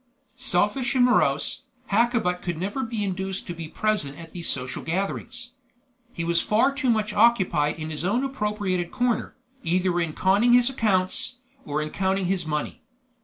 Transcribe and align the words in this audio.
Selfish 0.35 0.95
and 0.95 1.05
morose, 1.05 1.61
Hakkabut 1.91 2.41
could 2.41 2.57
never 2.57 2.83
be 2.83 3.03
induced 3.03 3.45
to 3.45 3.53
be 3.53 3.67
present 3.67 4.17
at 4.17 4.31
these 4.33 4.49
social 4.49 4.81
gatherings. 4.81 5.51
He 6.11 6.23
was 6.23 6.41
far 6.41 6.73
too 6.73 6.89
much 6.89 7.13
occupied 7.13 7.77
in 7.79 7.91
his 7.91 8.03
own 8.03 8.23
appropriated 8.23 8.89
corner, 8.89 9.35
either 9.61 9.99
in 9.99 10.13
conning 10.13 10.53
his 10.53 10.71
accounts, 10.71 11.35
or 11.65 11.83
in 11.83 11.91
counting 11.91 12.25
his 12.25 12.47
money. 12.47 12.81